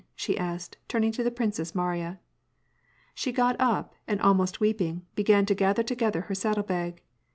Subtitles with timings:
[0.15, 2.19] "she asked, turning to the Princess Mariya.
[3.13, 7.03] She got up, and almost weeping, l)egan to gather together her saddlo bag.